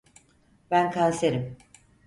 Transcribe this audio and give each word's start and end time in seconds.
Ben 0.71 0.91
kanserim. 0.91 1.57